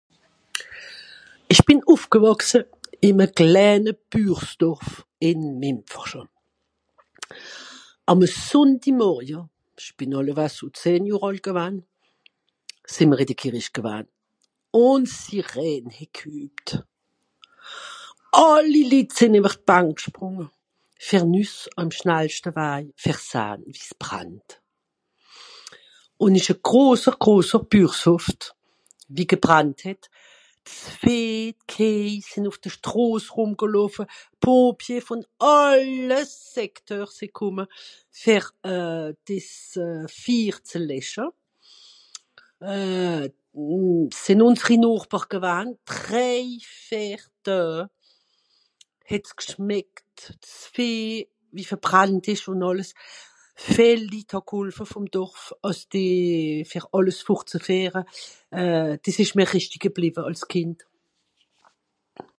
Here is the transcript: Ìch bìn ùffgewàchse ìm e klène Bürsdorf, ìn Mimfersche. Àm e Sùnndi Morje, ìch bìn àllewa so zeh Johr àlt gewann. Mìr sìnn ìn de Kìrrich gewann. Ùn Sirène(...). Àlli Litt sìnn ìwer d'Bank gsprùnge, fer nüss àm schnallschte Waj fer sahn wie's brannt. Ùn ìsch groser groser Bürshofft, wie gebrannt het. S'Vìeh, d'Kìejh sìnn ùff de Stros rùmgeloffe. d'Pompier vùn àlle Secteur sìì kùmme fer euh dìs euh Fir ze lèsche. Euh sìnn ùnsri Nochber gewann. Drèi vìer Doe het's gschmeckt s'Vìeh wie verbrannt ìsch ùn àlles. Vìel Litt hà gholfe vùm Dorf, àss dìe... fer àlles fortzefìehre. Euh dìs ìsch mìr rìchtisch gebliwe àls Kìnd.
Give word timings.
Ìch 1.53 1.63
bìn 1.67 1.79
ùffgewàchse 1.93 2.59
ìm 3.07 3.17
e 3.25 3.27
klène 3.37 3.91
Bürsdorf, 4.11 4.89
ìn 5.29 5.39
Mimfersche. 5.61 6.21
Àm 8.11 8.19
e 8.25 8.27
Sùnndi 8.47 8.91
Morje, 8.99 9.39
ìch 9.81 9.91
bìn 9.97 10.11
àllewa 10.19 10.47
so 10.57 10.65
zeh 10.79 10.99
Johr 11.09 11.25
àlt 11.27 11.43
gewann. 11.47 11.77
Mìr 11.83 12.91
sìnn 12.93 13.15
ìn 13.21 13.29
de 13.29 13.35
Kìrrich 13.39 13.71
gewann. 13.77 14.05
Ùn 14.87 15.03
Sirène(...). 15.17 15.91
Àlli 18.51 18.83
Litt 18.91 19.11
sìnn 19.17 19.37
ìwer 19.39 19.55
d'Bank 19.59 19.91
gsprùnge, 19.99 20.45
fer 21.07 21.23
nüss 21.33 21.55
àm 21.79 21.89
schnallschte 21.97 22.49
Waj 22.57 22.85
fer 23.03 23.17
sahn 23.29 23.59
wie's 23.69 23.91
brannt. 24.01 24.49
Ùn 26.23 26.37
ìsch 26.39 26.55
groser 26.67 27.15
groser 27.23 27.61
Bürshofft, 27.71 28.43
wie 29.15 29.27
gebrannt 29.31 29.81
het. 29.87 30.03
S'Vìeh, 30.77 31.57
d'Kìejh 31.67 32.23
sìnn 32.31 32.47
ùff 32.49 32.59
de 32.63 32.69
Stros 32.75 33.25
rùmgeloffe. 33.35 34.03
d'Pompier 34.39 35.03
vùn 35.07 35.23
àlle 35.39 36.19
Secteur 36.53 37.07
sìì 37.17 37.27
kùmme 37.35 37.65
fer 38.21 38.43
euh 38.63 39.11
dìs 39.27 39.75
euh 39.77 40.07
Fir 40.21 40.53
ze 40.63 40.79
lèsche. 40.89 41.25
Euh 42.63 43.27
sìnn 44.23 44.43
ùnsri 44.47 44.75
Nochber 44.79 45.23
gewann. 45.31 45.69
Drèi 45.89 46.61
vìer 46.87 47.19
Doe 47.45 47.87
het's 49.11 49.33
gschmeckt 49.39 50.19
s'Vìeh 50.61 51.25
wie 51.55 51.67
verbrannt 51.71 52.25
ìsch 52.31 52.47
ùn 52.53 52.63
àlles. 52.69 52.93
Vìel 53.73 54.05
Litt 54.09 54.31
hà 54.37 54.41
gholfe 54.47 54.85
vùm 54.91 55.05
Dorf, 55.13 55.51
àss 55.65 55.85
dìe... 55.91 56.63
fer 56.71 56.85
àlles 56.95 57.19
fortzefìehre. 57.27 58.03
Euh 58.61 58.93
dìs 59.03 59.17
ìsch 59.25 59.35
mìr 59.35 59.49
rìchtisch 59.53 59.81
gebliwe 59.83 60.21
àls 60.23 60.43
Kìnd. 60.49 60.85